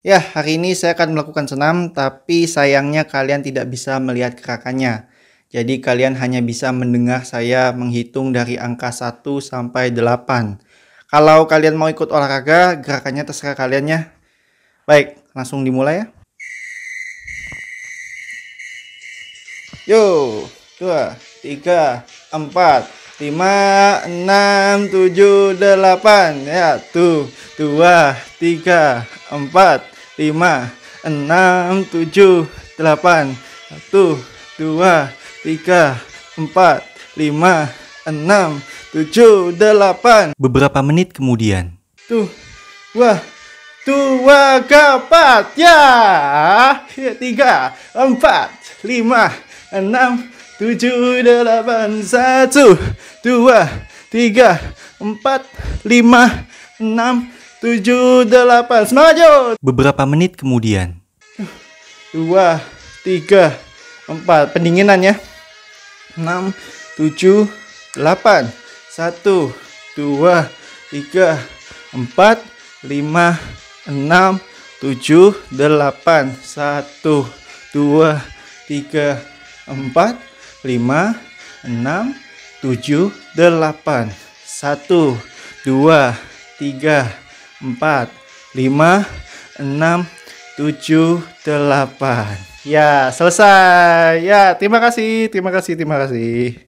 Ya, 0.00 0.16
hari 0.16 0.56
ini 0.56 0.72
saya 0.72 0.96
akan 0.96 1.12
melakukan 1.12 1.44
senam, 1.44 1.92
tapi 1.92 2.48
sayangnya 2.48 3.04
kalian 3.04 3.44
tidak 3.44 3.68
bisa 3.68 4.00
melihat 4.00 4.32
gerakannya. 4.32 5.12
Jadi 5.52 5.84
kalian 5.84 6.16
hanya 6.16 6.40
bisa 6.40 6.72
mendengar 6.72 7.28
saya 7.28 7.76
menghitung 7.76 8.32
dari 8.32 8.56
angka 8.56 8.96
1 8.96 9.44
sampai 9.44 9.92
8. 9.92 10.56
Kalau 11.04 11.44
kalian 11.44 11.76
mau 11.76 11.92
ikut 11.92 12.08
olahraga, 12.16 12.80
gerakannya 12.80 13.28
terserah 13.28 13.52
kalian 13.52 13.92
ya. 13.92 14.00
Baik, 14.88 15.20
langsung 15.36 15.68
dimulai 15.68 16.00
ya. 16.00 16.06
Yo, 19.84 20.48
2, 20.80 21.12
3, 21.44 22.08
4, 22.32 22.88
5, 23.20 24.08
6, 24.08 24.88
7, 24.88 25.60
8. 25.60 26.48
Ya, 26.48 26.80
tuh, 26.88 27.28
2, 27.60 28.16
3, 28.40 29.04
4, 29.28 29.89
lima, 30.20 30.68
enam, 31.00 31.80
tujuh, 31.88 32.44
delapan, 32.76 33.32
satu, 33.72 34.20
dua, 34.60 35.08
tiga, 35.40 35.96
empat, 36.36 36.84
lima, 37.16 37.72
enam, 38.04 38.60
tujuh, 38.92 39.56
delapan. 39.56 40.36
Beberapa 40.36 40.84
menit 40.84 41.16
kemudian. 41.16 41.72
Tuh, 42.04 42.28
dua, 42.92 43.16
dua, 43.88 44.60
empat, 44.60 45.56
ya, 45.56 45.80
tiga, 47.16 47.72
empat, 47.96 48.52
lima, 48.84 49.32
enam, 49.72 50.20
tujuh, 50.60 51.24
delapan, 51.24 51.96
satu, 52.04 52.76
dua, 53.24 53.64
tiga, 54.12 54.60
empat, 55.00 55.48
lima, 55.88 56.44
enam, 56.76 57.39
tujuh, 57.60 58.24
delapan, 58.24 58.88
semangat! 58.88 59.60
Beberapa 59.60 60.02
menit 60.08 60.34
kemudian. 60.40 60.96
Dua, 62.10 62.58
tiga, 63.04 63.54
empat, 64.08 64.56
pendinginan 64.56 64.98
ya. 65.04 65.14
Enam, 66.16 66.50
tujuh, 66.96 67.46
delapan, 67.94 68.48
satu, 68.90 69.52
dua, 69.94 70.48
tiga, 70.88 71.38
empat, 71.92 72.42
lima, 72.82 73.36
enam, 73.86 74.40
tujuh, 74.80 75.36
delapan, 75.52 76.32
satu, 76.40 77.28
dua, 77.70 78.24
tiga, 78.66 79.20
empat, 79.68 80.16
lima, 80.64 81.14
enam, 81.62 82.16
tujuh, 82.64 83.12
delapan, 83.36 84.08
satu, 84.42 85.14
dua, 85.62 86.16
tiga, 86.58 87.06
empat, 87.60 88.08
lima, 88.56 89.04
enam, 89.60 90.02
tujuh, 90.56 91.20
delapan. 91.44 92.34
Ya, 92.64 93.08
selesai. 93.12 94.24
Ya, 94.24 94.52
terima 94.56 94.80
kasih, 94.80 95.28
terima 95.32 95.52
kasih, 95.52 95.76
terima 95.76 95.96
kasih. 96.00 96.56